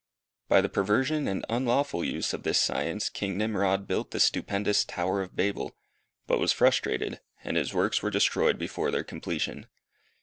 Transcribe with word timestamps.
By 0.47 0.61
the 0.61 0.67
perversion 0.67 1.27
and 1.27 1.45
unlawful 1.47 2.03
use 2.03 2.33
of 2.33 2.41
this 2.41 2.59
science 2.59 3.07
king 3.07 3.37
Nimrod 3.37 3.85
built 3.85 4.09
the 4.09 4.19
stupendous 4.19 4.83
Tower 4.83 5.21
of 5.21 5.35
Babel, 5.35 5.75
but 6.25 6.39
was 6.39 6.51
frustrated, 6.51 7.19
and 7.43 7.55
his 7.55 7.71
works 7.71 8.01
were 8.01 8.09
destroyed 8.09 8.57
before 8.57 8.89
their 8.89 9.03
completion. 9.03 9.67